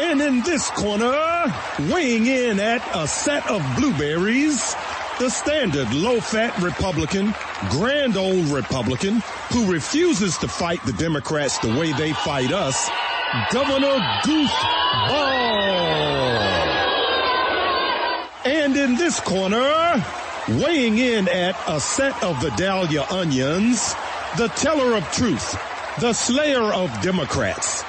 [0.00, 1.52] And in this corner,
[1.92, 4.74] weighing in at a set of blueberries,
[5.18, 7.34] the standard low-fat Republican,
[7.70, 9.20] grand old Republican,
[9.52, 12.88] who refuses to fight the Democrats the way they fight us,
[13.50, 15.18] Governor Goofball.
[18.44, 20.04] And in this corner,
[20.48, 23.94] weighing in at a set of Vidalia onions,
[24.36, 25.58] the teller of truth,
[26.00, 27.82] the slayer of Democrats,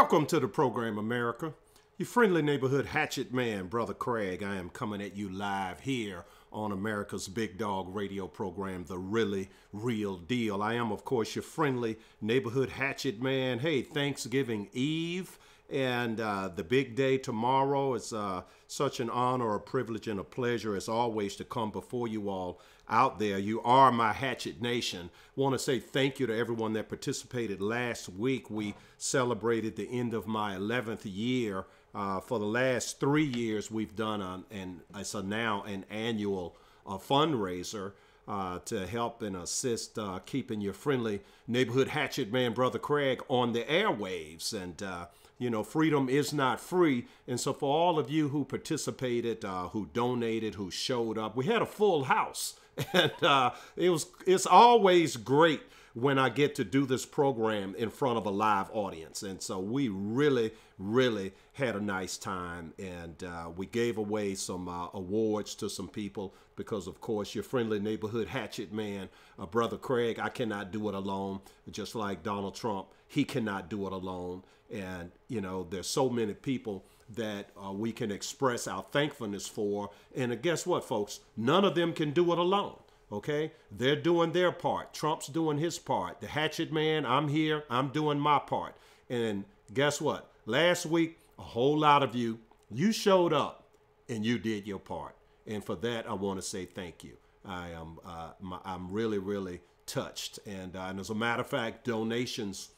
[0.00, 1.52] Welcome to the program, America.
[1.96, 4.44] Your friendly neighborhood hatchet man, Brother Craig.
[4.44, 9.50] I am coming at you live here on America's Big Dog radio program, The Really
[9.72, 10.62] Real Deal.
[10.62, 13.58] I am, of course, your friendly neighborhood hatchet man.
[13.58, 15.36] Hey, Thanksgiving Eve
[15.68, 17.94] and uh, the big day tomorrow.
[17.94, 22.06] It's uh, such an honor, a privilege, and a pleasure, as always, to come before
[22.06, 23.38] you all out there.
[23.38, 25.10] You are my Hatchet Nation.
[25.36, 28.50] Want to say thank you to everyone that participated last week.
[28.50, 31.66] We celebrated the end of my 11th year.
[31.94, 36.56] Uh, for the last three years, we've done an, an it's a now an annual
[36.86, 37.92] uh, fundraiser.
[38.26, 43.54] Uh, to help and assist uh, keeping your friendly neighborhood hatchet man, Brother Craig, on
[43.54, 44.52] the airwaves.
[44.52, 45.06] And uh,
[45.38, 47.06] you know, freedom is not free.
[47.26, 51.62] And so, for all of you who participated, who donated, who showed up, we had
[51.62, 52.57] a full house,
[52.92, 55.62] and uh, it was it's always great
[55.94, 59.22] when I get to do this program in front of a live audience.
[59.22, 62.72] And so we really, really had a nice time.
[62.78, 67.42] And uh, we gave away some uh, awards to some people because, of course, your
[67.42, 71.40] friendly neighborhood hatchet man, uh, Brother Craig, I cannot do it alone.
[71.70, 74.44] Just like Donald Trump, he cannot do it alone.
[74.72, 79.90] And, you know, there's so many people that uh, we can express our thankfulness for.
[80.14, 81.20] And guess what, folks?
[81.36, 82.76] None of them can do it alone.
[83.10, 83.52] Okay?
[83.70, 84.92] They're doing their part.
[84.92, 86.20] Trump's doing his part.
[86.20, 87.64] The hatchet man, I'm here.
[87.70, 88.74] I'm doing my part.
[89.08, 90.30] And guess what?
[90.44, 92.38] Last week, a whole lot of you,
[92.70, 93.68] you showed up
[94.08, 95.14] and you did your part.
[95.46, 97.16] And for that, I want to say thank you.
[97.44, 100.38] I am, uh, my, I'm really, really touched.
[100.46, 102.68] And, uh, and as a matter of fact, donations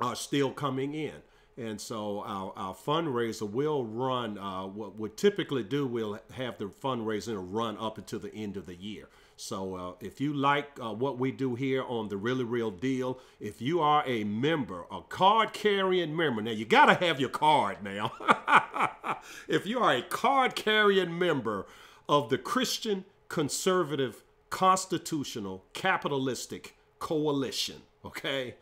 [0.00, 1.14] are still coming in.
[1.58, 6.66] And so our, our fundraiser will run, uh, what we typically do, we'll have the
[6.66, 9.08] fundraiser run up until the end of the year.
[9.36, 13.18] So uh, if you like uh, what we do here on the Really Real Deal,
[13.40, 17.28] if you are a member, a card carrying member, now you got to have your
[17.28, 18.12] card now.
[19.48, 21.66] if you are a card carrying member
[22.08, 28.54] of the Christian Conservative Constitutional Capitalistic Coalition, okay,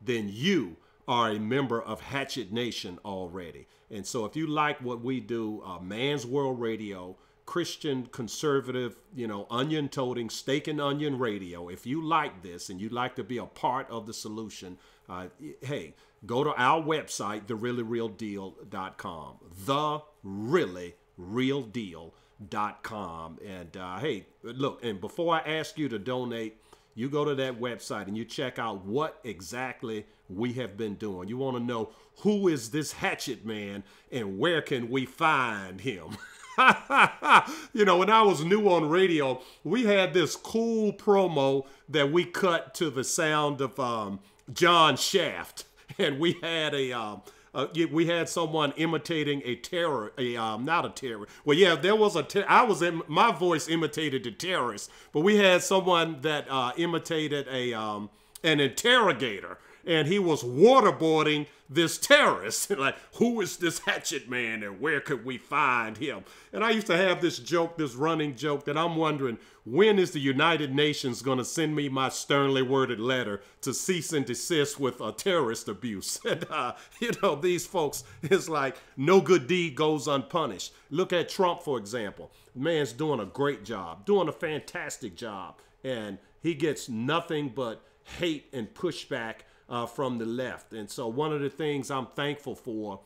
[0.00, 0.76] then you
[1.10, 3.66] are a member of Hatchet Nation already.
[3.90, 7.16] And so if you like what we do, uh, Man's World Radio,
[7.46, 11.68] Christian conservative, you know, onion toting, steak and onion radio.
[11.68, 14.78] If you like this and you'd like to be a part of the solution,
[15.08, 15.26] uh,
[15.62, 15.94] hey,
[16.26, 19.34] go to our website, thereallyrealdeal.com.
[19.66, 23.38] The really real deal.com.
[23.44, 26.56] And uh, hey, look, and before I ask you to donate,
[26.94, 31.28] you go to that website and you check out what exactly we have been doing.
[31.28, 36.16] You want to know who is this hatchet man and where can we find him?
[37.72, 42.24] you know, when I was new on radio, we had this cool promo that we
[42.24, 44.20] cut to the sound of um,
[44.52, 45.64] John Shaft,
[45.98, 46.92] and we had a.
[46.92, 51.26] Um, uh, we had someone imitating a terror, a um, not a terror.
[51.44, 52.24] Well, yeah, there was a.
[52.48, 57.48] I was in my voice imitated the terrorist, but we had someone that uh, imitated
[57.50, 58.08] a um,
[58.44, 59.58] an interrogator,
[59.90, 62.70] and he was waterboarding this terrorist.
[62.78, 66.22] like, who is this hatchet man and where could we find him?
[66.52, 70.12] And I used to have this joke, this running joke, that I'm wondering when is
[70.12, 74.78] the United Nations going to send me my sternly worded letter to cease and desist
[74.78, 76.20] with uh, terrorist abuse?
[76.30, 80.72] And, uh, you know, these folks, it's like no good deed goes unpunished.
[80.90, 82.30] Look at Trump, for example.
[82.54, 85.58] man's doing a great job, doing a fantastic job.
[85.82, 87.82] And he gets nothing but
[88.18, 90.72] hate and pushback uh, from the left.
[90.72, 93.00] And so, one of the things I'm thankful for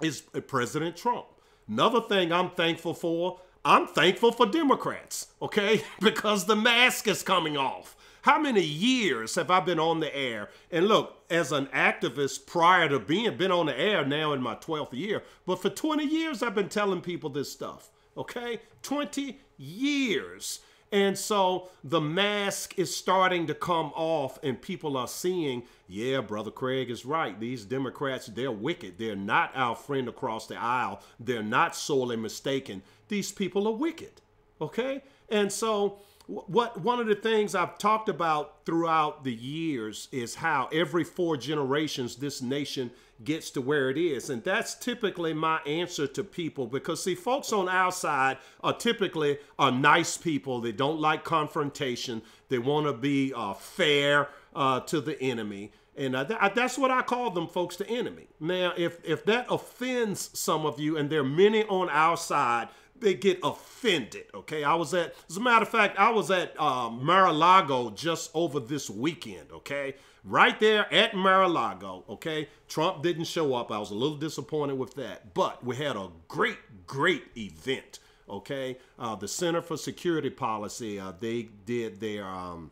[0.00, 1.26] is President Trump.
[1.68, 5.82] Another thing I'm thankful for, I'm thankful for Democrats, okay?
[6.00, 7.96] because the mask is coming off.
[8.22, 10.50] How many years have I been on the air?
[10.70, 14.54] And look, as an activist prior to being been on the air now in my
[14.54, 18.60] 12th year, but for 20 years I've been telling people this stuff, okay?
[18.82, 20.60] 20 years.
[20.90, 26.50] And so the mask is starting to come off, and people are seeing, yeah, Brother
[26.50, 27.38] Craig is right.
[27.38, 28.98] These Democrats, they're wicked.
[28.98, 31.02] They're not our friend across the aisle.
[31.20, 32.82] They're not sorely mistaken.
[33.08, 34.20] These people are wicked.
[34.60, 35.02] Okay?
[35.28, 40.68] And so what one of the things I've talked about throughout the years is how
[40.70, 42.90] every four generations this nation
[43.24, 44.28] gets to where it is.
[44.28, 49.38] And that's typically my answer to people because see folks on our side are typically
[49.58, 50.60] are nice people.
[50.60, 52.20] They don't like confrontation.
[52.50, 55.72] They want to be uh, fair uh, to the enemy.
[55.96, 58.28] And uh, th- that's what I call them, folks, the enemy.
[58.38, 62.68] Now, if if that offends some of you, and there are many on our side
[63.00, 64.26] they get offended.
[64.34, 68.30] Okay, I was at, as a matter of fact, I was at uh, Mar-a-Lago just
[68.34, 69.50] over this weekend.
[69.52, 72.04] Okay, right there at Mar-a-Lago.
[72.08, 73.70] Okay, Trump didn't show up.
[73.70, 77.98] I was a little disappointed with that, but we had a great, great event.
[78.28, 82.70] Okay, uh, the Center for Security Policy uh, they did their um,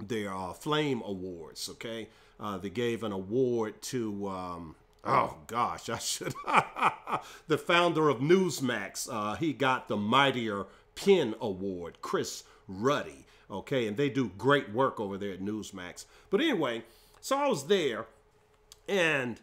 [0.00, 1.68] their uh, Flame Awards.
[1.68, 2.08] Okay,
[2.38, 4.28] uh, they gave an award to.
[4.28, 4.76] Um,
[5.06, 6.34] Oh gosh, I should.
[7.48, 13.26] the founder of Newsmax, uh, he got the Mightier Pen Award, Chris Ruddy.
[13.50, 16.06] Okay, and they do great work over there at Newsmax.
[16.30, 16.84] But anyway,
[17.20, 18.06] so I was there,
[18.88, 19.38] and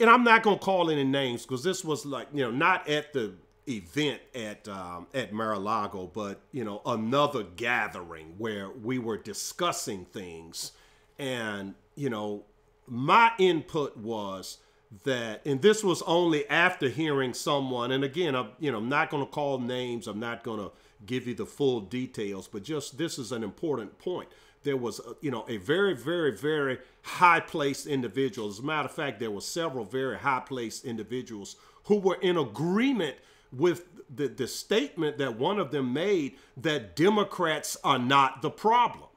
[0.00, 3.12] and I'm not gonna call any names because this was like you know not at
[3.12, 3.34] the
[3.68, 10.72] event at um, at Mar-a-Lago, but you know another gathering where we were discussing things,
[11.18, 12.44] and you know
[12.86, 14.58] my input was
[15.04, 19.10] that and this was only after hearing someone and again i'm you know i'm not
[19.10, 20.70] going to call names i'm not going to
[21.04, 24.28] give you the full details but just this is an important point.
[24.62, 28.48] There was uh, you know a very very very high placed individual.
[28.48, 32.36] As a matter of fact there were several very high placed individuals who were in
[32.36, 33.16] agreement
[33.52, 33.84] with
[34.14, 39.08] the, the statement that one of them made that democrats are not the problem.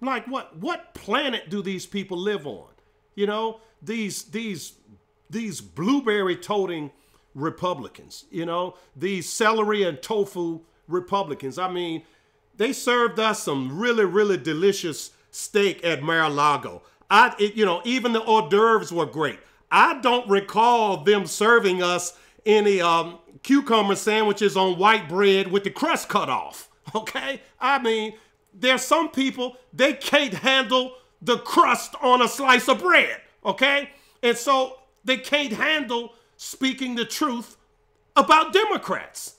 [0.00, 2.68] Like what what planet do these people live on?
[3.14, 4.74] You know these these
[5.30, 6.90] these blueberry toting
[7.34, 11.58] Republicans, you know, these celery and tofu Republicans.
[11.58, 12.02] I mean,
[12.56, 16.82] they served us some really, really delicious steak at Mar-a-Lago.
[17.10, 19.38] I, it, you know, even the hors d'oeuvres were great.
[19.70, 25.70] I don't recall them serving us any um, cucumber sandwiches on white bread with the
[25.70, 26.66] crust cut off.
[26.94, 28.14] Okay, I mean,
[28.54, 33.20] there's some people they can't handle the crust on a slice of bread.
[33.44, 33.90] Okay,
[34.22, 34.78] and so
[35.08, 37.56] they can't handle speaking the truth
[38.14, 39.36] about Democrats.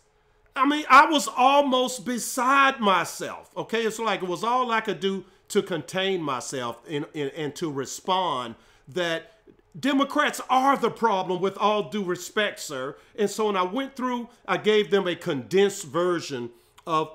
[0.56, 3.51] I mean, I was almost beside myself.
[3.56, 7.71] Okay, it's like it was all I could do to contain myself and, and, to
[7.71, 8.56] respond
[8.88, 9.33] that
[9.80, 12.98] Democrats are the problem with all due respect, sir.
[13.18, 16.50] And so when I went through, I gave them a condensed version
[16.88, 17.12] of,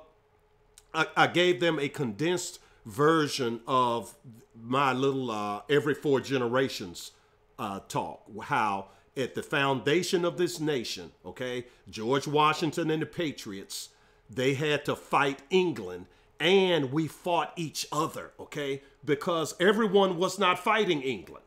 [0.93, 4.15] I, I gave them a condensed version of
[4.61, 7.11] my little uh, every four generations
[7.59, 13.91] uh, talk, how at the foundation of this nation, okay, George Washington and the Patriots,
[14.29, 16.07] they had to fight England
[16.41, 21.45] and we fought each other, okay, because everyone was not fighting England.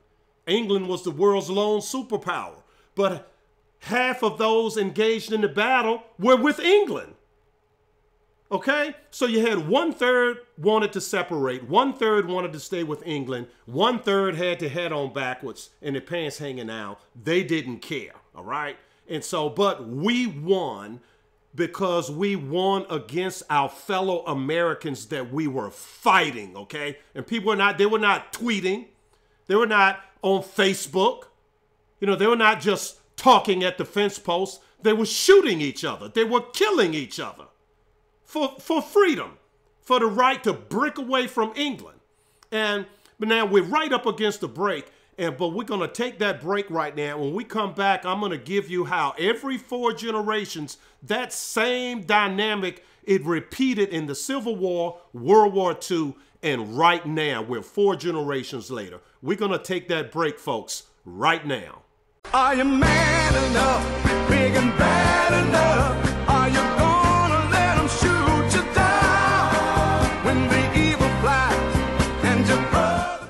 [0.48, 2.64] England was the world's lone superpower,
[2.96, 3.32] but
[3.80, 7.16] half of those engaged in the battle were with England.
[8.52, 8.96] Okay?
[9.12, 13.48] So you had one third wanted to separate, one third wanted to stay with England,
[13.66, 17.00] one third had to head on backwards and their pants hanging out.
[17.22, 18.14] They didn't care.
[18.36, 18.78] All right?
[19.10, 21.02] And so, but we won
[21.56, 27.00] because we won against our fellow Americans that we were fighting, okay?
[27.16, 28.86] And people were not, they were not tweeting,
[29.48, 31.24] they were not on Facebook,
[32.00, 35.84] you know, they were not just talking at the fence posts, they were shooting each
[35.84, 37.46] other, they were killing each other
[38.28, 39.32] for, for freedom,
[39.82, 42.00] for the right to break away from England.
[42.52, 42.86] And
[43.18, 44.92] but now we're right up against the break.
[45.18, 47.18] And but we're gonna take that break right now.
[47.18, 52.86] When we come back, I'm gonna give you how every four generations, that same dynamic,
[53.04, 58.70] it repeated in the Civil War, World War II, and right now, we're four generations
[58.70, 59.00] later.
[59.24, 61.82] We're gonna take that break, folks, right now.
[62.34, 66.07] Are you man enough, big and bad enough?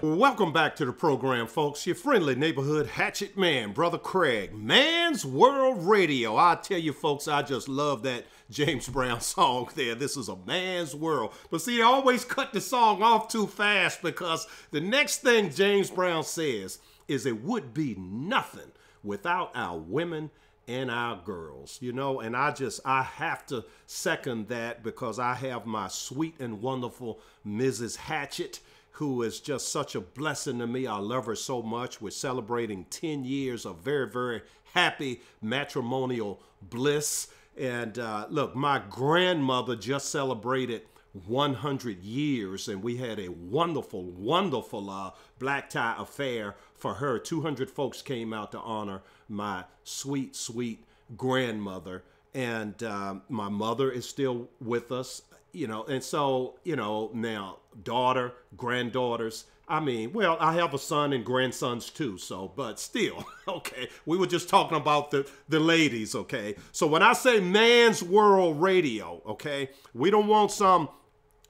[0.04, 1.88] Welcome back to the program, folks.
[1.88, 4.54] Your friendly neighborhood hatchet man, Brother Craig.
[4.54, 6.38] Man's World Radio.
[6.38, 9.96] I tell you, folks, I just love that James Brown song there.
[9.96, 11.34] This is a man's world.
[11.50, 15.90] But see, I always cut the song off too fast because the next thing James
[15.90, 16.78] Brown says
[17.08, 18.72] is it would be nothing
[19.04, 20.30] without our women
[20.68, 25.34] and our girls, you know, and I just, I have to second that because I
[25.34, 27.96] have my sweet and wonderful Mrs.
[27.96, 28.60] Hatchett,
[28.98, 30.88] who is just such a blessing to me.
[30.88, 32.02] I love her so much.
[32.02, 34.42] We're celebrating 10 years of very, very
[34.74, 37.28] happy matrimonial bliss.
[37.56, 40.82] And uh, look, my grandmother just celebrated
[41.28, 47.20] 100 years, and we had a wonderful, wonderful uh, black tie affair for her.
[47.20, 50.86] 200 folks came out to honor my sweet, sweet
[51.16, 52.04] grandmother.
[52.38, 55.86] And um, my mother is still with us, you know.
[55.86, 59.46] And so, you know, now daughter, granddaughters.
[59.68, 63.90] I mean, well, I have a son and grandsons too, so, but still, okay.
[64.06, 66.56] We were just talking about the, the ladies, okay.
[66.72, 70.90] So when I say man's world radio, okay, we don't want some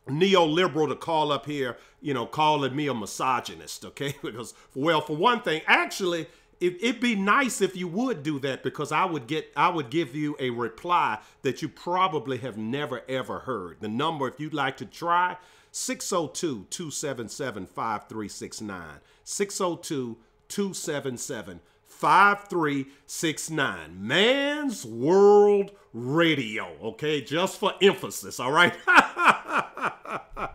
[0.08, 4.15] neoliberal to call up here, you know, calling me a misogynist, okay?
[4.24, 6.27] Because, well, for one thing, actually,
[6.59, 9.89] it, it'd be nice if you would do that because I would get, I would
[9.89, 13.77] give you a reply that you probably have never ever heard.
[13.79, 15.37] The number, if you'd like to try,
[15.71, 18.81] 602 277 5369.
[19.23, 24.07] 602 277 5369.
[24.07, 27.21] Man's World Radio, okay?
[27.21, 28.73] Just for emphasis, all right?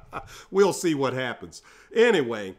[0.51, 1.63] we'll see what happens.
[1.95, 2.55] Anyway,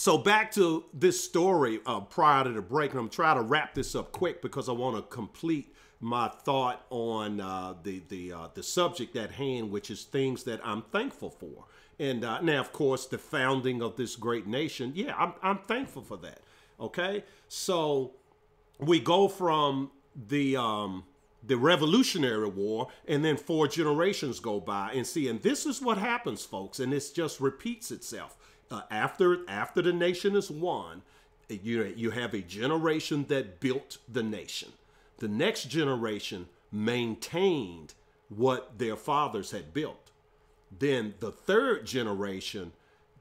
[0.00, 3.74] so back to this story uh, prior to the break, and I'm trying to wrap
[3.74, 8.48] this up quick because I want to complete my thought on uh, the the uh,
[8.54, 11.66] the subject at hand, which is things that I'm thankful for.
[11.98, 14.92] And uh, now, of course, the founding of this great nation.
[14.94, 16.40] Yeah, I'm I'm thankful for that.
[16.80, 18.12] Okay, so
[18.78, 21.04] we go from the um,
[21.42, 25.28] the Revolutionary War, and then four generations go by and see.
[25.28, 28.38] And this is what happens, folks, and this just repeats itself.
[28.70, 31.02] Uh, after after the nation is won,
[31.48, 34.72] you you have a generation that built the nation.
[35.18, 37.94] The next generation maintained
[38.28, 40.10] what their fathers had built.
[40.76, 42.72] Then the third generation,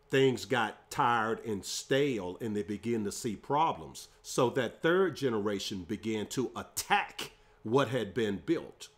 [0.10, 4.08] things got tired and stale, and they begin to see problems.
[4.22, 7.32] So that third generation began to attack
[7.64, 8.90] what had been built.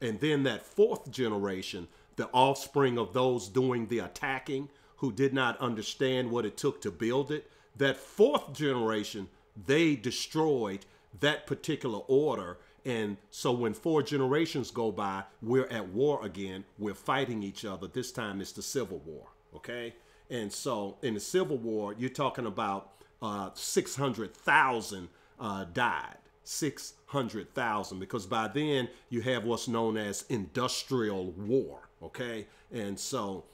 [0.00, 5.58] And then that fourth generation, the offspring of those doing the attacking, who did not
[5.60, 9.28] understand what it took to build it, that fourth generation,
[9.66, 10.86] they destroyed
[11.20, 12.58] that particular order.
[12.84, 16.64] And so when four generations go by, we're at war again.
[16.78, 17.86] We're fighting each other.
[17.86, 19.26] This time it's the Civil War.
[19.54, 19.94] Okay.
[20.30, 26.16] And so in the Civil War, you're talking about uh, 600,000 uh, died.
[26.44, 32.46] 600,000 because by then you have what's known as industrial war, okay?
[32.72, 33.44] And so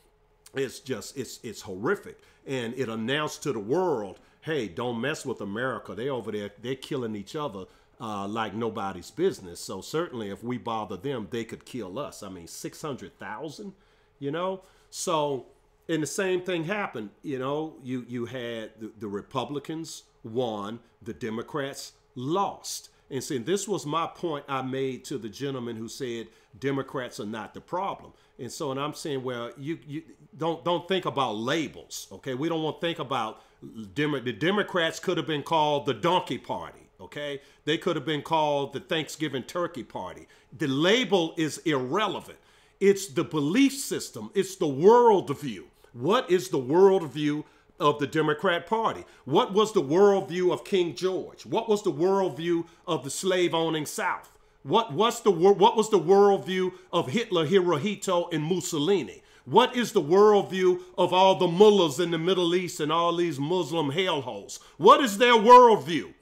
[0.55, 5.41] it's just it's it's horrific and it announced to the world, "Hey, don't mess with
[5.41, 5.95] America.
[5.95, 7.67] They over there they're killing each other
[8.03, 9.61] uh, like nobody's business.
[9.61, 12.23] So certainly if we bother them, they could kill us.
[12.23, 13.73] I mean, 600,000,
[14.19, 14.63] you know?
[14.91, 15.47] So
[15.89, 21.13] and the same thing happened, you know, you you had the, the Republicans won, the
[21.13, 22.91] Democrats lost.
[23.13, 26.29] And see, this was my point I made to the gentleman who said
[26.59, 28.15] Democrats are not the problem.
[28.39, 30.03] And so, and I'm saying, well, you you
[30.37, 32.33] don't don't think about labels, okay?
[32.33, 33.43] We don't want to think about
[33.95, 37.43] Demo- the Democrats could have been called the Donkey Party, okay?
[37.67, 40.27] They could have been called the Thanksgiving Turkey Party.
[40.57, 42.39] The label is irrelevant.
[42.81, 44.31] It's the belief system.
[44.35, 45.65] It's the worldview.
[45.93, 47.45] What is the worldview
[47.81, 49.05] of the Democrat Party?
[49.25, 51.45] What was the worldview of King George?
[51.47, 54.31] What was the worldview of the slave owning South?
[54.63, 59.23] What, what's the, what was the worldview of Hitler, Hirohito, and Mussolini?
[59.45, 63.41] What is the worldview of all the mullahs in the Middle East and all these
[63.41, 64.61] Muslim hellholes?
[64.77, 66.15] What is their worldview?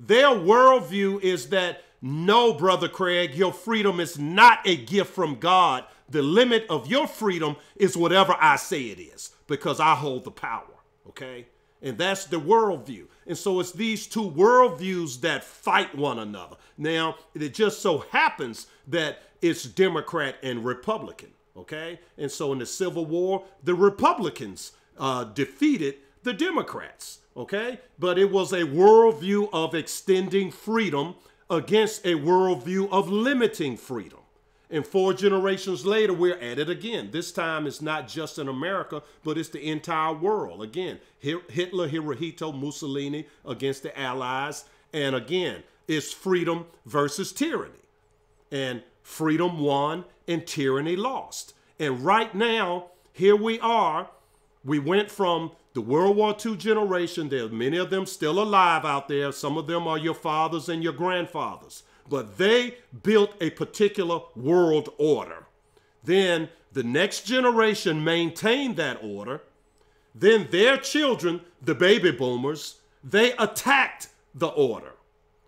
[0.00, 5.84] Their worldview is that no, Brother Craig, your freedom is not a gift from God.
[6.08, 10.30] The limit of your freedom is whatever I say it is because I hold the
[10.30, 10.71] power
[11.08, 11.46] okay?
[11.82, 13.06] And that's the worldview.
[13.26, 16.56] And so it's these two worldviews that fight one another.
[16.78, 21.98] Now, it just so happens that it's Democrat and Republican, okay?
[22.16, 27.80] And so in the Civil War, the Republicans uh, defeated the Democrats, okay?
[27.98, 31.16] But it was a worldview of extending freedom
[31.50, 34.21] against a worldview of limiting freedom.
[34.72, 37.10] And four generations later, we're at it again.
[37.12, 40.62] This time it's not just in America, but it's the entire world.
[40.62, 44.64] Again, Hitler, Hirohito, Mussolini against the Allies.
[44.94, 47.74] And again, it's freedom versus tyranny.
[48.50, 51.52] And freedom won and tyranny lost.
[51.78, 54.08] And right now, here we are.
[54.64, 58.84] We went from the World War II generation, there are many of them still alive
[58.84, 59.32] out there.
[59.32, 61.82] Some of them are your fathers and your grandfathers.
[62.08, 65.46] But they built a particular world order.
[66.04, 69.42] Then the next generation maintained that order.
[70.14, 74.92] Then their children, the baby boomers, they attacked the order.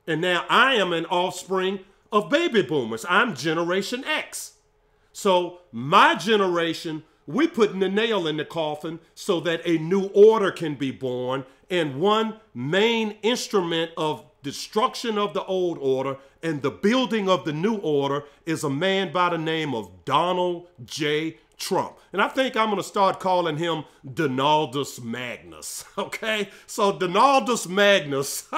[0.06, 1.80] And now I am an offspring
[2.12, 3.04] of baby boomers.
[3.08, 4.54] I'm Generation X.
[5.12, 10.50] So my generation, we're putting the nail in the coffin so that a new order
[10.50, 11.44] can be born.
[11.70, 17.52] And one main instrument of destruction of the old order and the building of the
[17.52, 21.38] new order is a man by the name of Donald J.
[21.56, 21.96] Trump.
[22.12, 25.84] And I think I'm going to start calling him Donaldus Magnus.
[25.96, 26.50] Okay?
[26.66, 28.46] So, Donaldus Magnus.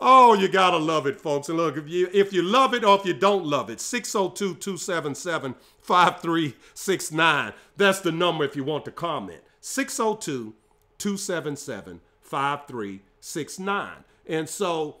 [0.00, 1.48] oh, you got to love it, folks.
[1.48, 4.54] And look, if you, if you love it or if you don't love it, 602
[4.54, 7.52] 277 5369.
[7.76, 9.42] That's the number if you want to comment.
[9.60, 10.54] 602
[10.98, 14.04] 277 5369.
[14.30, 14.96] And so,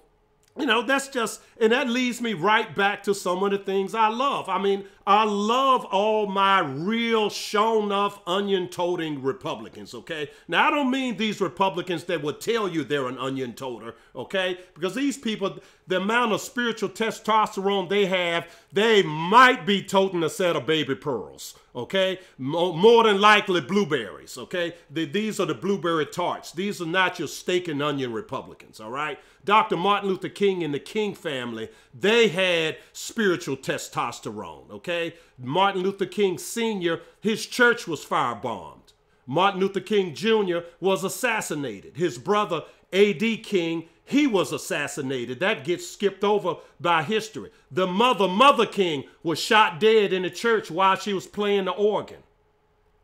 [0.58, 3.94] you know, that's just, and that leads me right back to some of the things
[3.94, 4.48] I love.
[4.48, 10.30] I mean, I love all my real shown off onion toting Republicans, okay?
[10.46, 14.58] Now, I don't mean these Republicans that would tell you they're an onion toter, okay?
[14.72, 20.30] Because these people, the amount of spiritual testosterone they have, they might be toting a
[20.30, 22.20] set of baby pearls, okay?
[22.38, 24.74] More than likely blueberries, okay?
[24.90, 26.52] these are the blueberry tarts.
[26.52, 29.18] These are not your steak and onion Republicans, all right?
[29.44, 29.76] Dr.
[29.76, 34.99] Martin Luther King and the King family, they had spiritual testosterone, okay?
[35.38, 38.92] Martin Luther King Sr., his church was firebombed.
[39.26, 40.58] Martin Luther King Jr.
[40.80, 41.96] was assassinated.
[41.96, 43.38] His brother, A.D.
[43.38, 45.38] King, he was assassinated.
[45.38, 47.50] That gets skipped over by history.
[47.70, 51.72] The mother, Mother King, was shot dead in the church while she was playing the
[51.72, 52.22] organ.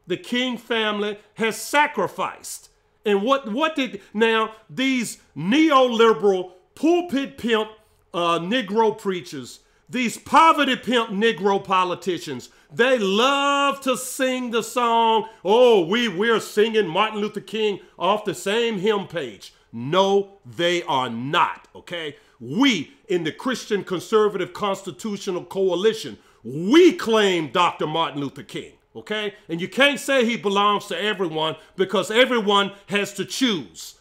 [0.09, 2.71] The King family has sacrificed
[3.07, 7.71] and what what did now these neoliberal pulpit pimp
[8.12, 15.87] uh, Negro preachers, these poverty pimp Negro politicians, they love to sing the song, oh,
[15.87, 19.55] we, we're singing Martin Luther King off the same hymn page.
[19.73, 22.16] No, they are not, okay?
[22.40, 27.87] We in the Christian Conservative Constitutional Coalition, we claim Dr.
[27.87, 29.34] Martin Luther King okay?
[29.49, 33.97] And you can't say he belongs to everyone because everyone has to choose,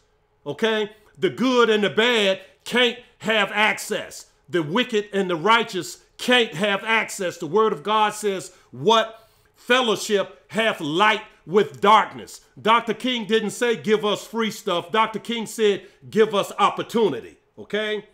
[0.45, 0.91] okay?
[1.17, 4.27] The good and the bad can't have access.
[4.49, 7.37] The wicked and the righteous can't have access.
[7.37, 12.41] The word of God says, What fellowship hath light with darkness?
[12.61, 12.93] Dr.
[12.93, 14.91] King didn't say, Give us free stuff.
[14.91, 15.19] Dr.
[15.19, 18.05] King said, Give us opportunity, okay?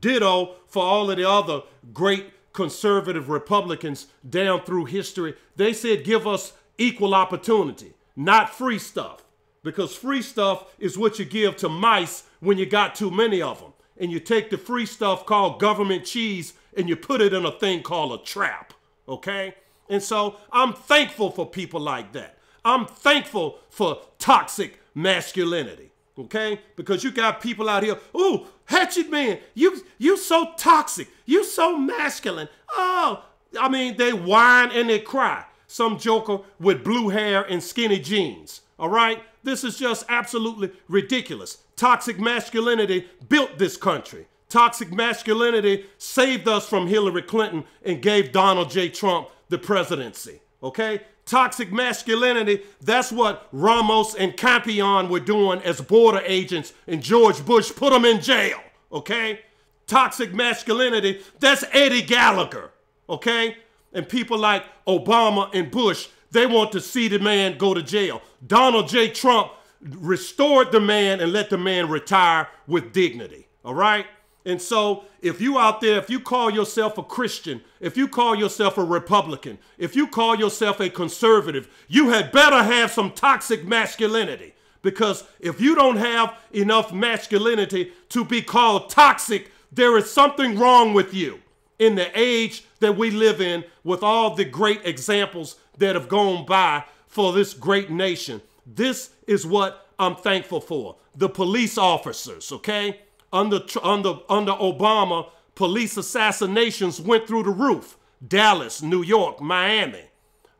[0.00, 6.26] Ditto for all of the other great conservative Republicans down through history, they said give
[6.26, 9.20] us equal opportunity, not free stuff.
[9.62, 13.60] Because free stuff is what you give to mice when you got too many of
[13.60, 13.72] them.
[13.98, 17.52] And you take the free stuff called government cheese and you put it in a
[17.52, 18.74] thing called a trap.
[19.08, 19.54] Okay?
[19.88, 22.38] And so I'm thankful for people like that.
[22.64, 26.60] I'm thankful for toxic masculinity okay?
[26.76, 31.76] Because you got people out here, ooh, Hatchet Man, you you so toxic, you so
[31.76, 32.48] masculine.
[32.70, 33.24] Oh,
[33.58, 35.44] I mean, they whine and they cry.
[35.66, 38.60] Some joker with blue hair and skinny jeans.
[38.78, 39.22] All right?
[39.42, 41.58] This is just absolutely ridiculous.
[41.76, 44.26] Toxic masculinity built this country.
[44.48, 48.88] Toxic masculinity saved us from Hillary Clinton and gave Donald J.
[48.88, 50.40] Trump the presidency.
[50.62, 51.00] Okay?
[51.26, 57.72] toxic masculinity, that's what Ramos and Compean were doing as border agents, and George Bush
[57.74, 58.60] put them in jail,
[58.92, 59.40] okay?
[59.86, 62.70] Toxic masculinity, that's Eddie Gallagher,
[63.08, 63.56] okay?
[63.92, 68.20] And people like Obama and Bush, they want to see the man go to jail.
[68.44, 69.08] Donald J.
[69.08, 69.52] Trump
[69.84, 74.06] restored the man and let the man retire with dignity, all right?
[74.46, 78.34] And so, if you out there, if you call yourself a Christian, if you call
[78.34, 83.64] yourself a Republican, if you call yourself a conservative, you had better have some toxic
[83.66, 84.52] masculinity.
[84.82, 90.92] Because if you don't have enough masculinity to be called toxic, there is something wrong
[90.92, 91.40] with you
[91.78, 96.44] in the age that we live in with all the great examples that have gone
[96.44, 98.42] by for this great nation.
[98.66, 100.96] This is what I'm thankful for.
[101.14, 103.00] The police officers, okay?
[103.34, 107.98] under, under, under Obama, police assassinations went through the roof.
[108.26, 110.04] Dallas, New York, Miami.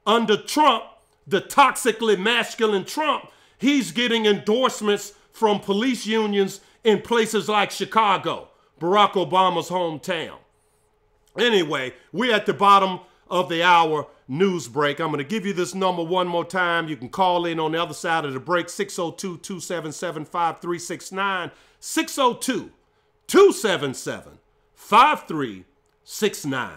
[0.04, 0.82] Under Trump,
[1.26, 8.48] the toxically masculine Trump, he's getting endorsements from police unions in places like Chicago,
[8.80, 10.36] Barack Obama's hometown.
[11.38, 15.00] Anyway, we're at the bottom of the hour news break.
[15.00, 16.88] I'm going to give you this number one more time.
[16.88, 21.50] You can call in on the other side of the break 602 277 5369.
[21.80, 22.70] 602
[23.26, 24.38] 277
[24.74, 26.70] 5369.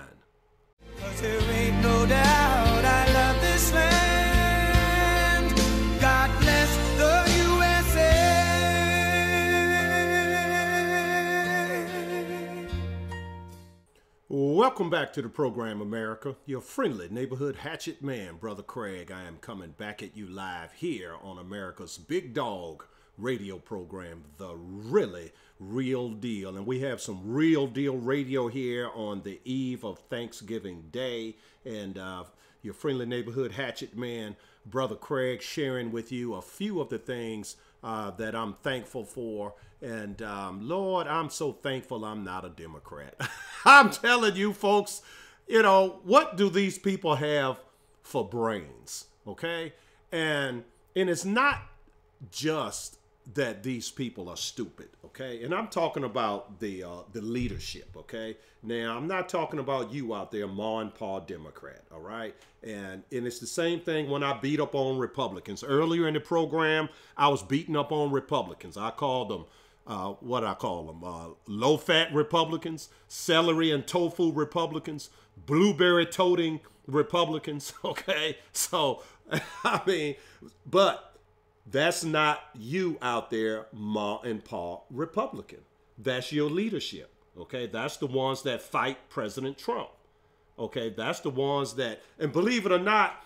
[14.29, 16.35] Welcome back to the program, America.
[16.45, 19.09] Your friendly neighborhood hatchet man, Brother Craig.
[19.09, 22.83] I am coming back at you live here on America's Big Dog
[23.17, 26.57] radio program, The Really Real Deal.
[26.57, 31.37] And we have some real deal radio here on the eve of Thanksgiving Day.
[31.63, 32.25] And uh,
[32.61, 34.35] your friendly neighborhood hatchet man,
[34.65, 39.53] Brother Craig, sharing with you a few of the things uh, that I'm thankful for.
[39.81, 43.15] And um, Lord, I'm so thankful I'm not a Democrat.
[43.65, 45.01] I'm telling you, folks,
[45.47, 47.59] you know, what do these people have
[48.01, 49.05] for brains?
[49.27, 49.73] Okay.
[50.11, 50.63] And
[50.95, 51.61] and it's not
[52.31, 52.97] just
[53.33, 55.43] that these people are stupid, okay?
[55.43, 58.37] And I'm talking about the uh, the leadership, okay?
[58.63, 62.35] Now I'm not talking about you out there, Ma and Pa Democrat, all right?
[62.63, 65.63] And and it's the same thing when I beat up on Republicans.
[65.63, 68.77] Earlier in the program, I was beating up on Republicans.
[68.77, 69.45] I called them
[69.87, 75.09] uh, what I call them, uh, low fat Republicans, celery and tofu Republicans,
[75.45, 77.73] blueberry toting Republicans.
[77.83, 79.03] Okay, so
[79.63, 80.15] I mean,
[80.65, 81.15] but
[81.69, 85.59] that's not you out there, Ma and Pa Republican.
[85.97, 87.11] That's your leadership.
[87.39, 89.89] Okay, that's the ones that fight President Trump.
[90.59, 93.23] Okay, that's the ones that, and believe it or not,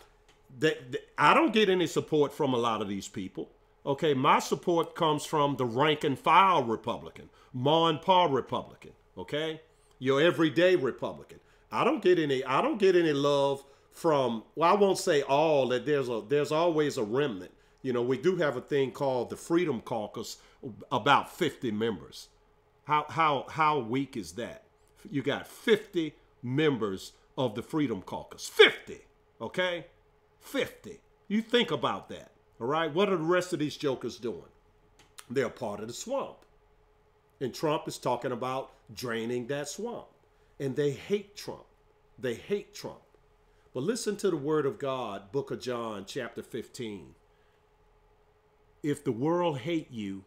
[0.59, 3.49] that, that I don't get any support from a lot of these people.
[3.85, 8.91] Okay, my support comes from the rank and file Republican, Ma and Pa Republican.
[9.17, 9.61] Okay,
[9.99, 11.39] your everyday Republican.
[11.71, 12.43] I don't get any.
[12.43, 14.43] I don't get any love from.
[14.55, 15.69] Well, I won't say all.
[15.69, 16.21] That there's a.
[16.27, 17.51] There's always a remnant.
[17.81, 20.37] You know, we do have a thing called the Freedom Caucus,
[20.91, 22.27] about 50 members.
[22.83, 24.63] How how how weak is that?
[25.09, 26.13] You got 50
[26.43, 28.47] members of the Freedom Caucus.
[28.47, 28.99] 50.
[29.39, 29.85] Okay?
[30.39, 30.99] 50.
[31.27, 32.31] You think about that.
[32.61, 32.93] All right?
[32.93, 34.43] What are the rest of these jokers doing?
[35.29, 36.37] They're part of the swamp.
[37.39, 40.05] And Trump is talking about draining that swamp.
[40.59, 41.65] And they hate Trump.
[42.19, 43.01] They hate Trump.
[43.73, 47.15] But listen to the word of God, Book of John, chapter 15.
[48.83, 50.23] If the world hate you,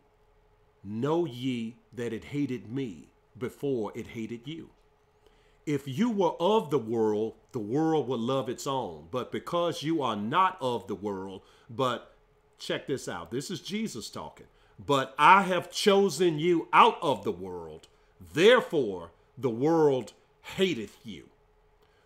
[0.83, 4.71] know ye that it hated me before it hated you.
[5.67, 9.07] If you were of the world, the world would love its own.
[9.11, 12.14] But because you are not of the world, but
[12.65, 13.31] check this out.
[13.31, 14.47] This is Jesus talking.
[14.85, 17.87] But I have chosen you out of the world.
[18.33, 20.13] Therefore, the world
[20.57, 21.29] hateth you.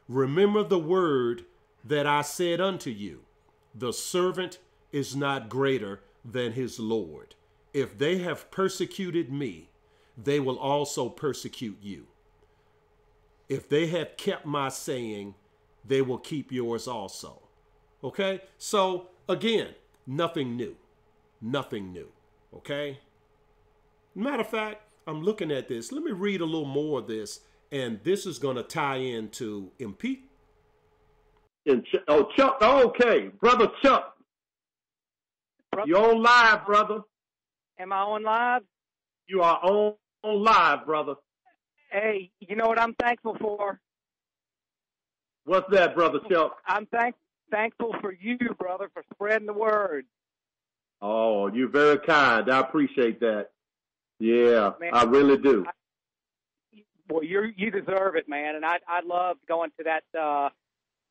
[0.08, 1.44] Remember the word
[1.84, 3.20] that I said unto you
[3.74, 4.58] the servant
[4.92, 7.34] is not greater than his Lord.
[7.72, 9.68] If they have persecuted me,
[10.16, 12.06] they will also persecute you.
[13.48, 15.34] If they have kept my saying,
[15.84, 17.42] they will keep yours also.
[18.02, 18.40] Okay?
[18.58, 19.68] So, again,
[20.08, 20.74] nothing new.
[21.40, 22.08] Nothing new.
[22.52, 22.98] Okay?
[24.14, 25.92] Matter of fact, I'm looking at this.
[25.92, 27.40] Let me read a little more of this,
[27.70, 30.20] and this is going to tie into impeach.
[31.66, 34.14] And Ch- oh, Chuck, oh, okay, brother Chuck,
[35.70, 37.00] Brother, you're on live, brother.
[37.78, 38.62] am I on live?
[39.28, 39.94] You are on,
[40.24, 41.14] on live, brother.
[41.92, 43.78] Hey, you know what I'm thankful for?
[45.44, 46.56] What's that, brother Chuck?
[46.66, 47.14] I'm thank
[47.50, 50.04] thankful for you, brother, for spreading the word.
[51.00, 52.50] Oh, you're very kind.
[52.50, 53.48] I appreciate that.
[54.18, 54.90] Yeah, Man.
[54.92, 55.64] I really do.
[57.08, 58.56] Well, you you deserve it, man.
[58.56, 60.48] And I I loved going to that uh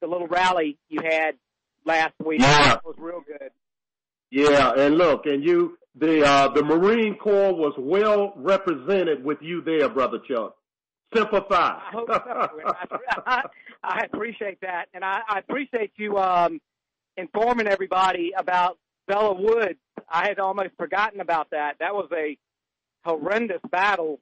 [0.01, 1.35] the little rally you had
[1.85, 2.41] last week.
[2.41, 2.75] Yeah.
[2.75, 3.49] It was real good.
[4.29, 9.61] Yeah, and look, and you, the uh, the Marine Corps was well represented with you
[9.61, 10.56] there, brother Chuck.
[11.15, 11.55] Semper Fi.
[11.55, 12.99] I hope so.
[13.25, 13.43] I,
[13.83, 16.59] I appreciate that, and I, I appreciate you um
[17.15, 18.77] informing everybody about
[19.09, 19.79] Belleau Woods.
[20.09, 21.75] I had almost forgotten about that.
[21.79, 22.37] That was a
[23.03, 24.19] horrendous battle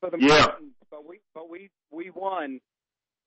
[0.00, 0.46] for the Yeah.
[0.58, 2.60] Marines, but we but we we won.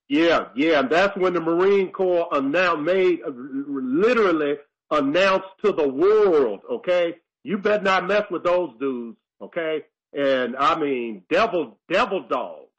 [0.08, 0.80] Yeah, yeah.
[0.80, 4.56] And that's when the Marine Corps announced, made, uh, literally
[4.90, 9.84] announced to the world, okay, you better not mess with those dudes, okay?
[10.12, 12.69] And I mean, devil, devil dogs,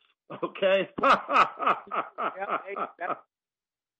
[0.43, 0.89] okay?
[1.01, 3.17] Yeah, hey, that,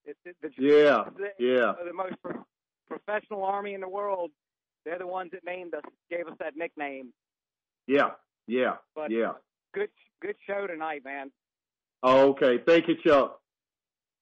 [0.04, 2.44] it, it, yeah, the, yeah, the most pro-
[2.88, 4.30] professional army in the world.
[4.84, 7.12] They're the ones that named us, gave us that nickname.
[7.86, 8.10] yeah,
[8.46, 9.32] yeah, But yeah.
[9.74, 9.90] good,
[10.20, 11.30] good show tonight, man.
[12.02, 13.38] Oh, okay, thank you, Chuck.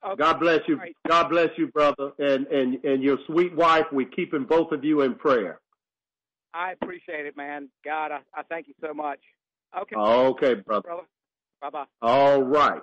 [0.04, 0.16] Okay.
[0.22, 0.76] God bless you.
[0.76, 0.96] Right.
[1.08, 3.84] God bless you, brother, and and and your sweet wife.
[3.92, 5.60] We're keeping both of you in prayer.
[6.54, 7.68] I appreciate it, man.
[7.84, 9.20] God, I, I thank you so much.
[9.78, 10.82] Okay, Okay, brother.
[10.82, 11.02] brother.
[11.60, 11.84] Bye bye.
[12.00, 12.80] All right.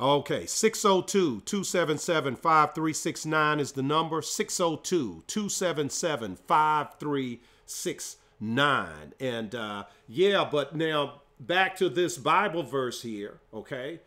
[0.00, 4.22] Okay, 602 277 5369 is the number.
[4.22, 9.14] 602 277 5369.
[9.18, 13.98] And uh, yeah, but now back to this Bible verse here, okay?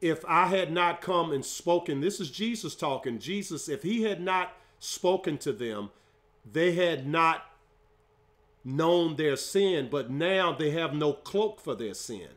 [0.00, 3.18] If I had not come and spoken, this is Jesus talking.
[3.18, 5.90] Jesus, if he had not spoken to them,
[6.50, 7.49] they had not
[8.64, 12.28] known their sin, but now they have no cloak for their sin.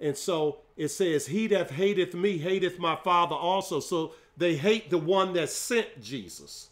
[0.00, 3.80] And so it says, He that hateth me hateth my Father also.
[3.80, 6.70] So they hate the one that sent Jesus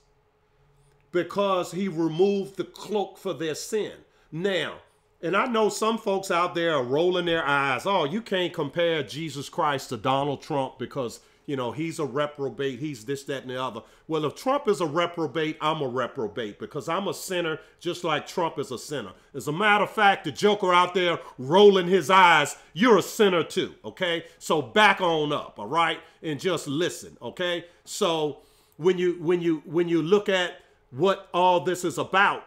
[1.12, 3.92] because he removed the cloak for their sin.
[4.30, 4.76] Now,
[5.20, 7.86] and I know some folks out there are rolling their eyes.
[7.86, 12.78] Oh, you can't compare Jesus Christ to Donald Trump because, you know, he's a reprobate.
[12.78, 13.80] He's this, that, and the other.
[14.06, 18.26] Well, if Trump is a reprobate, I'm a reprobate because I'm a sinner just like
[18.26, 19.12] Trump is a sinner.
[19.34, 23.42] As a matter of fact, the joker out there rolling his eyes, you're a sinner
[23.42, 24.26] too, okay?
[24.38, 26.00] So back on up, all right?
[26.22, 27.64] And just listen, okay?
[27.86, 28.40] So
[28.76, 32.44] when you when you when you look at what all this is about,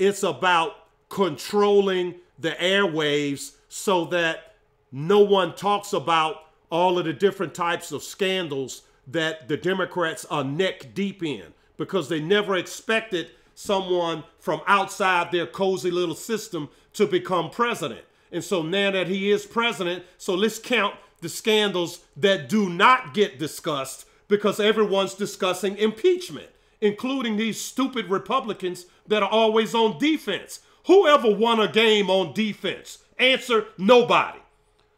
[0.00, 0.72] it's about
[1.10, 4.56] controlling the airwaves so that
[4.90, 6.41] no one talks about
[6.72, 11.44] all of the different types of scandals that the Democrats are neck deep in
[11.76, 18.00] because they never expected someone from outside their cozy little system to become president.
[18.32, 23.12] And so now that he is president, so let's count the scandals that do not
[23.12, 26.48] get discussed because everyone's discussing impeachment,
[26.80, 30.60] including these stupid Republicans that are always on defense.
[30.86, 32.98] Whoever won a game on defense?
[33.18, 34.38] Answer nobody.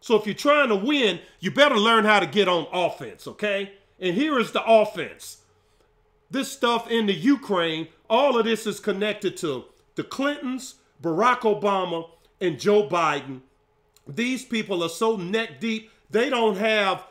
[0.04, 3.72] So if you're trying to win, you better learn how to get on offense, okay?
[3.98, 5.38] And here is the offense.
[6.30, 9.64] This stuff in the Ukraine, all of this is connected to
[9.94, 13.40] the Clintons, Barack Obama, and Joe Biden.
[14.06, 17.06] These people are so neck deep, they don't have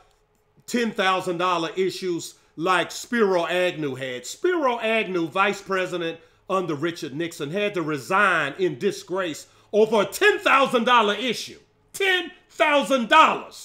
[0.67, 4.27] $10,000 issues like Spiro Agnew had.
[4.27, 11.19] Spiro Agnew, vice president under Richard Nixon, had to resign in disgrace over a $10,000
[11.19, 11.57] issue.
[11.93, 12.31] $10,000,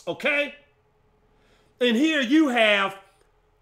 [0.07, 0.55] okay?
[1.81, 2.97] And here you have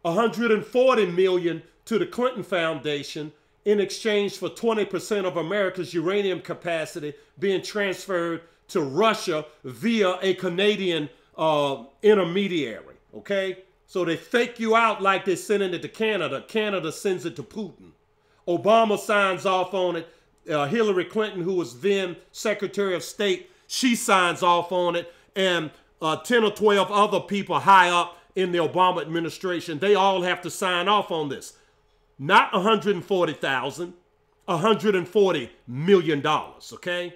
[0.03, 3.33] 140 million to the Clinton Foundation
[3.65, 11.09] in exchange for 20% of America's uranium capacity being transferred to Russia via a Canadian
[11.37, 12.97] uh, intermediary.
[13.15, 13.59] Okay?
[13.87, 16.45] So they fake you out like they're sending it to Canada.
[16.47, 17.91] Canada sends it to Putin.
[18.47, 20.09] Obama signs off on it.
[20.49, 25.13] Uh, Hillary Clinton, who was then Secretary of State, she signs off on it.
[25.37, 25.71] And
[26.03, 30.43] uh, 10 or 12 other people high up in the Obama administration, they all have
[30.43, 31.53] to sign off on this.
[32.19, 33.95] Not 140,000,
[34.47, 37.15] 140 million dollars, okay?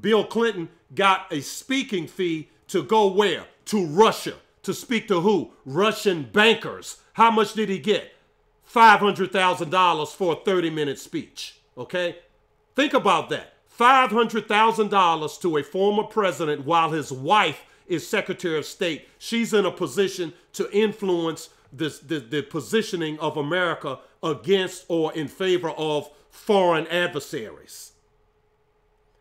[0.00, 3.46] Bill Clinton got a speaking fee to go where?
[3.66, 4.34] To Russia.
[4.62, 5.52] To speak to who?
[5.64, 6.98] Russian bankers.
[7.14, 8.12] How much did he get?
[8.72, 11.56] $500,000 for a 30 minute speech.
[11.76, 12.18] Okay?
[12.76, 13.54] Think about that.
[13.80, 19.08] $500,000 to a former president while his wife is Secretary of State.
[19.18, 25.28] She's in a position to influence this, the, the positioning of America against or in
[25.28, 27.92] favor of foreign adversaries.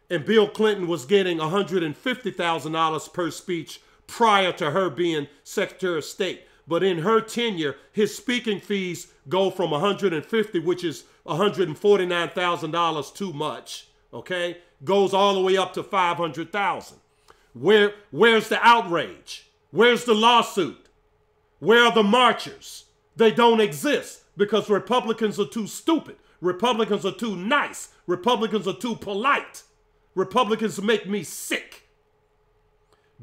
[0.09, 6.43] And Bill Clinton was getting $150,000 per speech prior to her being Secretary of State.
[6.67, 13.88] But in her tenure, his speaking fees go from 150, which is $149,000 too much,
[14.13, 14.57] okay?
[14.83, 16.97] Goes all the way up to 500,000.
[17.53, 19.49] Where where's the outrage?
[19.71, 20.87] Where's the lawsuit?
[21.59, 22.85] Where are the marchers?
[23.15, 26.15] They don't exist because Republicans are too stupid.
[26.41, 27.89] Republicans are too nice.
[28.07, 29.63] Republicans are too polite.
[30.15, 31.83] Republicans make me sick.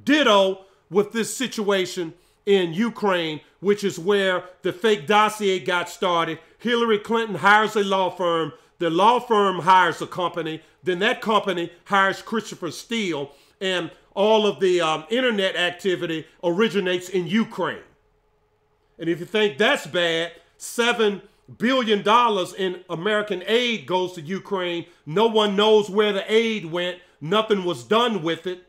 [0.03, 6.39] Ditto with this situation in Ukraine, which is where the fake dossier got started.
[6.59, 8.53] Hillary Clinton hires a law firm.
[8.79, 10.63] The law firm hires a company.
[10.83, 13.33] Then that company hires Christopher Steele.
[13.61, 17.83] And all of the um, internet activity originates in Ukraine.
[18.99, 21.23] And if you think that's bad, seven
[21.59, 24.87] billion dollars in American aid goes to Ukraine.
[25.05, 26.99] No one knows where the aid went.
[27.21, 28.65] Nothing was done with it.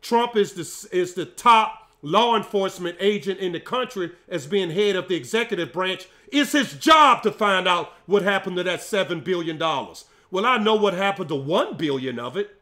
[0.00, 4.96] Trump is the is the top law enforcement agent in the country as being head
[4.96, 6.08] of the executive branch.
[6.32, 10.04] It's his job to find out what happened to that seven billion dollars.
[10.30, 12.56] Well, I know what happened to 1 billion of it.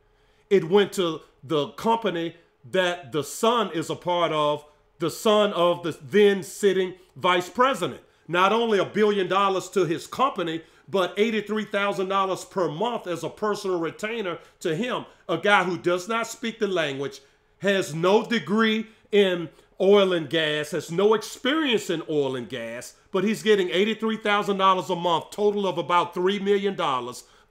[0.49, 2.37] It went to the company
[2.71, 4.65] that the son is a part of,
[4.99, 8.01] the son of the then sitting vice president.
[8.27, 13.79] Not only a billion dollars to his company, but $83,000 per month as a personal
[13.79, 17.21] retainer to him, a guy who does not speak the language,
[17.59, 19.49] has no degree in
[19.81, 24.97] oil and gas, has no experience in oil and gas, but he's getting $83,000 a
[24.97, 26.77] month, total of about $3 million,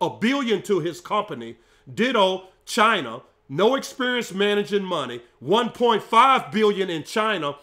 [0.02, 1.58] a billion to his company.
[1.94, 7.56] Ditto, China, no experience managing money, 1.5 billion in China.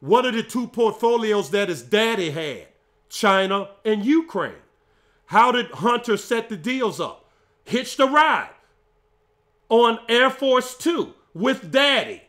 [0.00, 2.68] What are the two portfolios that his daddy had?
[3.08, 4.54] China and Ukraine.
[5.26, 7.30] How did Hunter set the deals up?
[7.64, 8.50] Hitched a ride
[9.68, 12.22] on Air Force Two with daddy.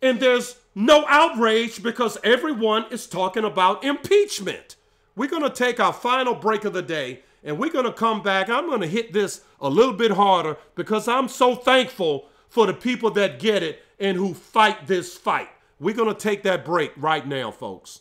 [0.00, 4.76] And there's no outrage because everyone is talking about impeachment.
[5.16, 8.22] We're going to take our final break of the day and we're going to come
[8.22, 8.48] back.
[8.48, 12.74] I'm going to hit this a little bit harder because I'm so thankful for the
[12.74, 15.48] people that get it and who fight this fight.
[15.80, 18.00] We're going to take that break right now, folks.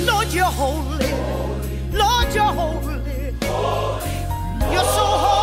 [0.00, 1.10] Lord, you're holy.
[1.92, 2.94] Lord, you're holy.
[4.72, 5.41] You're so holy.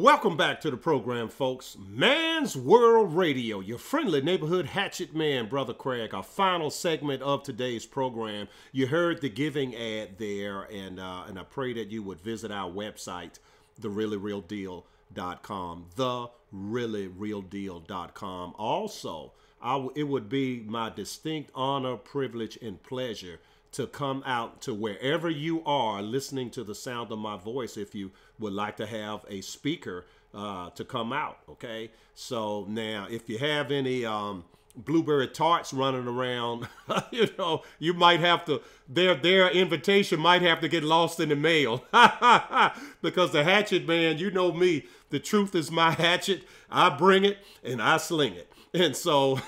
[0.00, 1.76] Welcome back to the program, folks.
[1.78, 6.14] Man's World Radio, your friendly neighborhood hatchet man, Brother Craig.
[6.14, 8.48] Our final segment of today's program.
[8.72, 12.50] You heard the giving ad there, and uh, and I pray that you would visit
[12.50, 13.40] our website,
[13.78, 18.54] thereallyrealdeal.com, thereallyrealdeal.com.
[18.56, 23.38] Also, I w- it would be my distinct honor, privilege, and pleasure
[23.72, 27.94] to come out to wherever you are listening to the sound of my voice if
[27.94, 31.90] you would like to have a speaker uh, to come out okay?
[32.14, 34.44] So now if you have any um,
[34.76, 36.68] blueberry tarts running around
[37.10, 41.28] you know you might have to their their invitation might have to get lost in
[41.28, 41.84] the mail.
[43.02, 46.44] Because the hatchet man you know me the truth is my hatchet.
[46.70, 48.50] I bring it and i sling it.
[48.72, 49.40] And so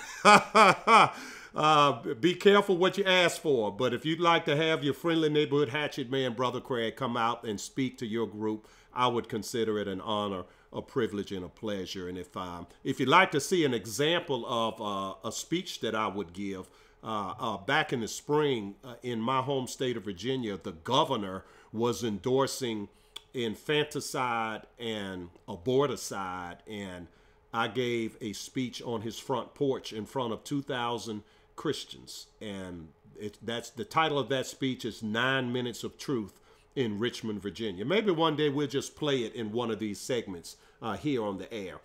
[1.54, 3.70] uh, be careful what you ask for.
[3.70, 7.44] But if you'd like to have your friendly neighborhood hatchet man, Brother Craig, come out
[7.44, 11.48] and speak to your group, I would consider it an honor, a privilege, and a
[11.48, 12.08] pleasure.
[12.08, 15.94] And if um, if you'd like to see an example of uh, a speech that
[15.94, 16.68] I would give,
[17.04, 21.44] uh, uh, back in the spring uh, in my home state of Virginia, the governor
[21.72, 22.88] was endorsing
[23.34, 27.08] infanticide and aborticide, and
[27.52, 31.22] I gave a speech on his front porch in front of 2,000
[31.56, 32.88] Christians, and
[33.18, 36.40] it, that's the title of that speech is Nine Minutes of Truth
[36.74, 37.84] in Richmond, Virginia.
[37.84, 41.38] Maybe one day we'll just play it in one of these segments uh, here on
[41.38, 41.80] the air.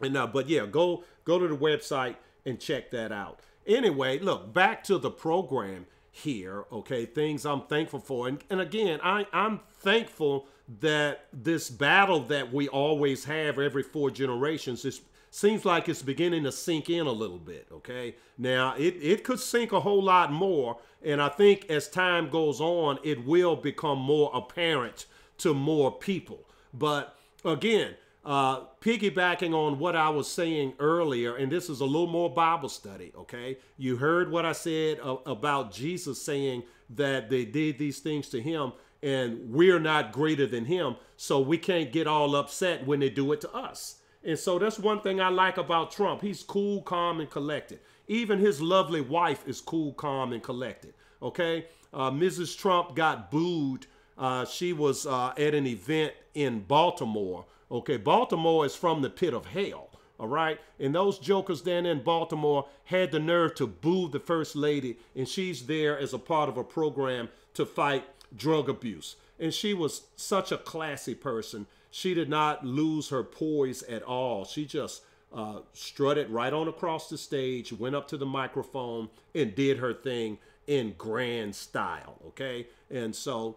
[0.00, 3.40] And uh, but yeah, go go to the website and check that out.
[3.66, 6.64] Anyway, look back to the program here.
[6.72, 10.46] Okay, things I'm thankful for, and, and again, I I'm thankful
[10.80, 15.00] that this battle that we always have every four generations is
[15.32, 17.66] seems like it's beginning to sink in a little bit.
[17.72, 22.28] Okay, now it it could sink a whole lot more, and I think as time
[22.28, 25.06] goes on, it will become more apparent
[25.38, 26.44] to more people.
[26.72, 32.06] But again, uh, piggybacking on what I was saying earlier, and this is a little
[32.06, 33.58] more Bible study, okay?
[33.78, 38.40] You heard what I said uh, about Jesus saying that they did these things to
[38.40, 43.10] him, and we're not greater than him, so we can't get all upset when they
[43.10, 43.96] do it to us.
[44.24, 46.22] And so that's one thing I like about Trump.
[46.22, 47.80] He's cool, calm, and collected.
[48.08, 51.66] Even his lovely wife is cool, calm, and collected, okay?
[51.92, 52.56] Uh, Mrs.
[52.56, 53.86] Trump got booed.
[54.18, 59.32] Uh, she was uh, at an event in Baltimore Okay, Baltimore is from the pit
[59.32, 59.88] of hell.
[60.20, 60.60] All right.
[60.78, 65.26] And those jokers down in Baltimore had the nerve to boo the first lady, and
[65.26, 68.04] she's there as a part of a program to fight
[68.36, 69.16] drug abuse.
[69.38, 71.66] And she was such a classy person.
[71.90, 74.44] She did not lose her poise at all.
[74.44, 79.54] She just uh, strutted right on across the stage, went up to the microphone, and
[79.54, 82.18] did her thing in grand style.
[82.28, 82.66] Okay.
[82.90, 83.56] And so,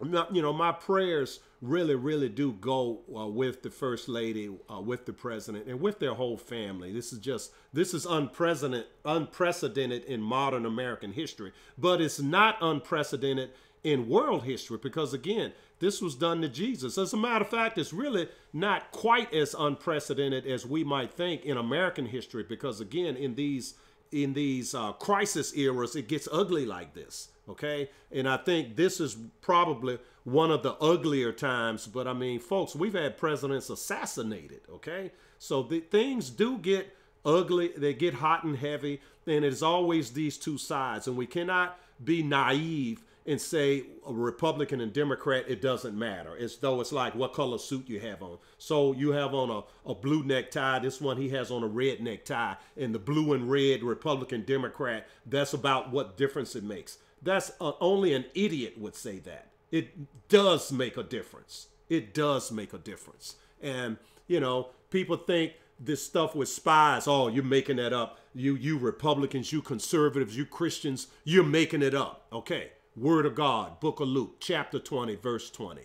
[0.00, 5.04] you know, my prayers really, really do go uh, with the first lady, uh, with
[5.04, 6.92] the president, and with their whole family.
[6.92, 13.50] This is just this is unprecedented, unprecedented in modern American history, but it's not unprecedented
[13.82, 16.98] in world history because again, this was done to Jesus.
[16.98, 21.44] As a matter of fact, it's really not quite as unprecedented as we might think
[21.44, 23.74] in American history because again, in these
[24.12, 27.28] in these uh, crisis eras, it gets ugly like this.
[27.48, 27.90] Okay.
[28.12, 31.86] And I think this is probably one of the uglier times.
[31.86, 34.60] But I mean, folks, we've had presidents assassinated.
[34.72, 35.12] Okay.
[35.38, 36.94] So the things do get
[37.24, 39.00] ugly, they get hot and heavy.
[39.26, 41.06] And it's always these two sides.
[41.06, 46.36] And we cannot be naive and say a Republican and Democrat, it doesn't matter.
[46.36, 48.38] It's though it's like what color suit you have on.
[48.58, 50.78] So you have on a, a blue necktie.
[50.78, 52.54] This one he has on a red necktie.
[52.76, 56.98] And the blue and red Republican Democrat, that's about what difference it makes.
[57.22, 59.48] That's uh, only an idiot would say that.
[59.70, 61.68] It does make a difference.
[61.88, 63.36] It does make a difference.
[63.60, 68.18] And, you know, people think this stuff with spies, oh, you're making that up.
[68.34, 72.26] You you Republicans, you conservatives, you Christians, you're making it up.
[72.32, 72.70] Okay.
[72.96, 75.82] Word of God, Book of Luke, chapter 20, verse 20.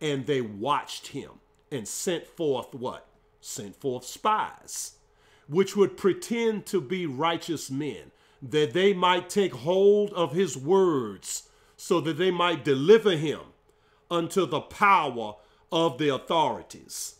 [0.00, 1.30] And they watched him
[1.70, 3.06] and sent forth what?
[3.40, 4.96] Sent forth spies,
[5.48, 8.10] which would pretend to be righteous men,
[8.42, 13.40] that they might take hold of his words, so that they might deliver him
[14.10, 15.36] unto the power
[15.70, 17.14] of the authorities.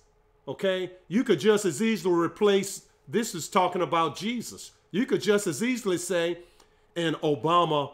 [0.48, 0.90] Okay?
[1.06, 4.72] You could just as easily replace this is talking about Jesus.
[4.90, 6.38] You could just as easily say,
[6.96, 7.92] and Obama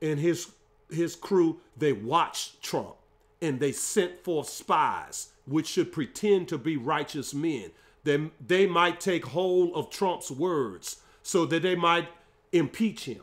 [0.00, 0.50] and his
[0.90, 2.96] his crew, they watched Trump
[3.40, 7.70] and they sent forth spies which should pretend to be righteous men.
[8.04, 12.08] Then they might take hold of Trump's words so that they might
[12.52, 13.22] impeach him.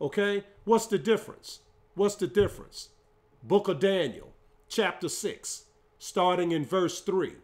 [0.00, 0.44] Okay?
[0.64, 1.60] What's the difference?
[1.94, 2.90] What's the difference?
[3.42, 4.32] Book of Daniel,
[4.68, 5.64] chapter 6,
[5.98, 7.34] starting in verse 3.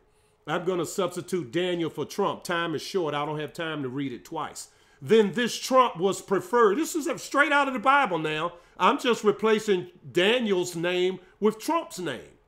[0.46, 2.42] I'm going to substitute Daniel for Trump.
[2.42, 3.14] Time is short.
[3.14, 4.68] I don't have time to read it twice.
[5.00, 6.78] Then this Trump was preferred.
[6.78, 8.54] This is straight out of the Bible now.
[8.80, 12.38] I'm just replacing Daniel's name with Trump's name.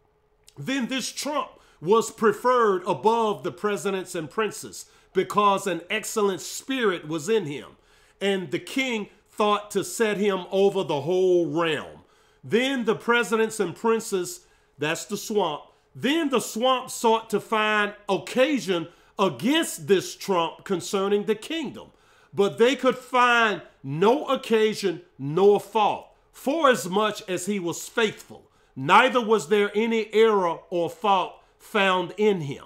[0.58, 7.28] Then this Trump was preferred above the presidents and princes because an excellent spirit was
[7.28, 7.76] in him.
[8.20, 12.00] And the king thought to set him over the whole realm.
[12.42, 14.46] Then the presidents and princes,
[14.78, 15.62] that's the swamp,
[15.94, 21.90] then the swamp sought to find occasion against this Trump concerning the kingdom,
[22.32, 28.50] but they could find no occasion nor fault, for as much as he was faithful.
[28.74, 32.64] Neither was there any error or fault found in him.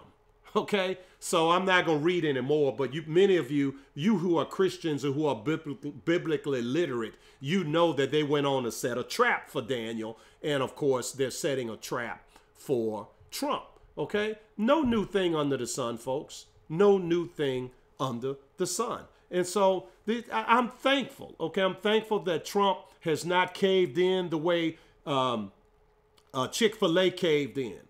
[0.54, 4.38] Okay, so I'm not going to read anymore, but you, many of you, you who
[4.38, 8.96] are Christians or who are biblically literate, you know that they went on to set
[8.96, 10.18] a trap for Daniel.
[10.42, 13.64] And of course, they're setting a trap for Trump.
[13.98, 14.38] Okay?
[14.56, 16.46] No new thing under the sun, folks.
[16.70, 19.02] No new thing under the sun.
[19.30, 19.88] And so
[20.32, 21.34] I'm thankful.
[21.38, 21.62] Okay?
[21.62, 24.76] I'm thankful that Trump has not caved in the way
[25.06, 25.52] um,
[26.34, 27.80] uh, Chick fil A caved in.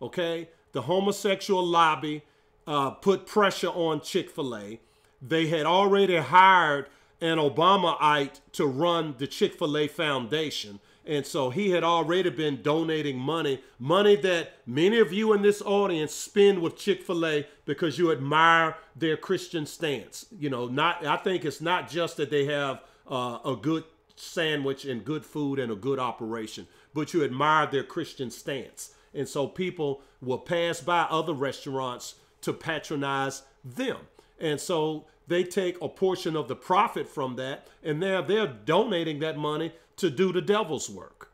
[0.00, 0.48] Okay?
[0.72, 2.22] The homosexual lobby
[2.66, 4.80] uh, put pressure on Chick fil A.
[5.22, 6.86] They had already hired
[7.20, 10.80] an Obamaite to run the Chick fil A Foundation.
[11.06, 15.60] And so he had already been donating money, money that many of you in this
[15.60, 20.26] audience spend with Chick-fil-A because you admire their Christian stance.
[20.38, 23.84] You know, not I think it's not just that they have uh, a good
[24.16, 28.94] sandwich and good food and a good operation, but you admire their Christian stance.
[29.12, 33.98] And so people will pass by other restaurants to patronize them.
[34.38, 39.20] And so they take a portion of the profit from that and they're they're donating
[39.20, 41.30] that money to do the devil's work.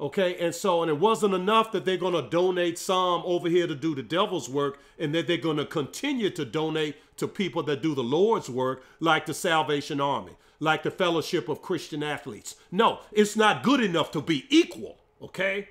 [0.00, 3.66] Okay, and so, and it wasn't enough that they're going to donate some over here
[3.66, 7.64] to do the devil's work, and that they're going to continue to donate to people
[7.64, 12.56] that do the Lord's work, like the Salvation Army, like the Fellowship of Christian Athletes.
[12.70, 14.98] No, it's not good enough to be equal.
[15.22, 15.68] Okay,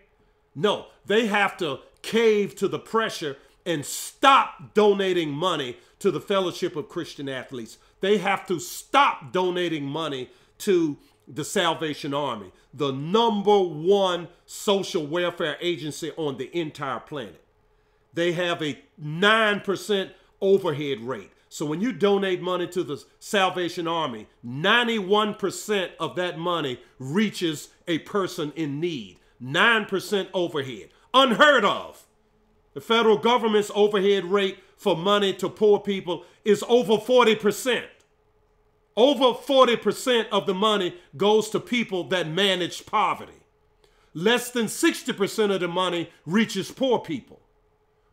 [0.55, 6.75] no, they have to cave to the pressure and stop donating money to the Fellowship
[6.75, 7.77] of Christian Athletes.
[7.99, 10.29] They have to stop donating money
[10.59, 17.43] to the Salvation Army, the number one social welfare agency on the entire planet.
[18.13, 20.09] They have a 9%
[20.41, 21.31] overhead rate.
[21.49, 27.99] So when you donate money to the Salvation Army, 91% of that money reaches a
[27.99, 29.17] person in need.
[29.41, 30.89] 9% overhead.
[31.13, 32.05] Unheard of.
[32.73, 37.85] The federal government's overhead rate for money to poor people is over 40%.
[38.95, 43.33] Over 40% of the money goes to people that manage poverty.
[44.13, 47.39] Less than 60% of the money reaches poor people.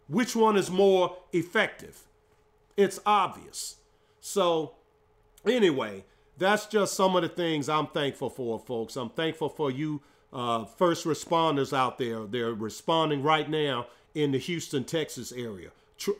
[0.07, 2.03] Which one is more effective?
[2.77, 3.77] It's obvious.
[4.21, 4.75] So,
[5.47, 6.05] anyway,
[6.37, 8.97] that's just some of the things I'm thankful for, folks.
[8.97, 10.01] I'm thankful for you
[10.33, 12.25] uh, first responders out there.
[12.27, 15.71] They're responding right now in the Houston, Texas area.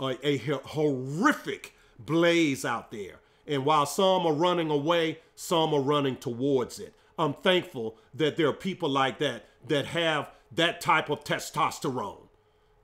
[0.01, 3.21] A, a horrific blaze out there.
[3.47, 6.95] And while some are running away, some are running towards it.
[7.19, 12.29] I'm thankful that there are people like that that have that type of testosterone.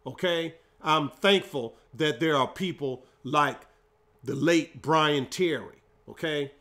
[0.06, 0.56] Okay?
[0.82, 3.62] I'm thankful that there are people like
[4.22, 6.52] the late Brian Terry, okay,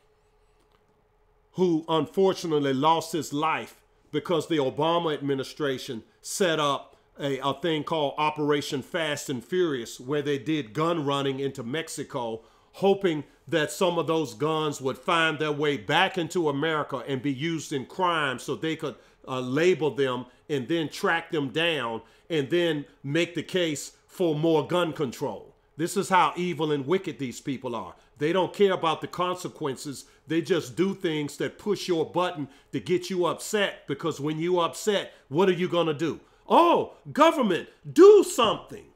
[1.53, 3.81] who unfortunately lost his life
[4.11, 10.21] because the Obama administration set up a, a thing called Operation Fast and Furious, where
[10.21, 12.41] they did gun running into Mexico
[12.73, 17.33] hoping that some of those guns would find their way back into America and be
[17.33, 18.95] used in crime so they could
[19.27, 24.65] uh, label them and then track them down and then make the case for more
[24.65, 25.48] gun control.
[25.79, 27.95] This is how evil and wicked these people are.
[28.17, 30.03] They don't care about the consequences.
[30.27, 34.59] They just do things that push your button to get you upset because when you
[34.59, 36.19] upset, what are you going to do?
[36.49, 38.87] Oh, government, do something.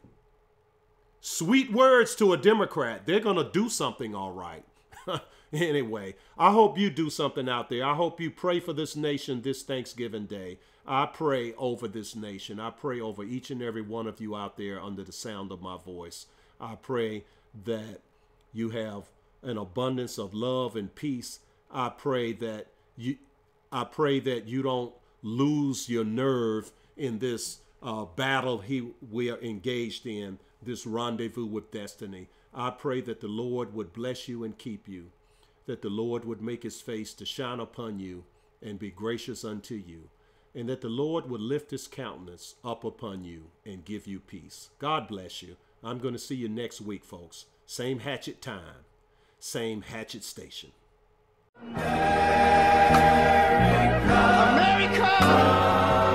[1.21, 3.05] Sweet words to a Democrat.
[3.05, 4.65] They're going to do something all right.
[5.53, 7.85] anyway, I hope you do something out there.
[7.85, 10.59] I hope you pray for this nation this Thanksgiving Day.
[10.85, 12.59] I pray over this nation.
[12.59, 15.61] I pray over each and every one of you out there under the sound of
[15.61, 16.25] my voice.
[16.63, 17.25] I pray
[17.65, 17.99] that
[18.53, 19.09] you have
[19.41, 21.39] an abundance of love and peace.
[21.69, 23.17] I pray that you
[23.71, 24.93] I pray that you don't
[25.23, 31.71] lose your nerve in this uh, battle he we are engaged in, this rendezvous with
[31.71, 32.29] destiny.
[32.53, 35.11] I pray that the Lord would bless you and keep you,
[35.65, 38.23] that the Lord would make his face to shine upon you
[38.61, 40.09] and be gracious unto you,
[40.55, 44.69] and that the Lord would lift his countenance up upon you and give you peace.
[44.79, 45.57] God bless you.
[45.83, 47.45] I'm going to see you next week, folks.
[47.65, 48.85] Same hatchet time,
[49.39, 50.71] same hatchet station.
[54.93, 56.12] America.